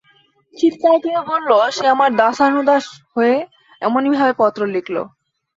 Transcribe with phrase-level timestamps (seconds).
[0.53, 3.35] চিৎকার করে বলল, সে আমার দাসানুদাস হয়ে
[3.81, 4.95] এমনিভাবে পত্র লিখল।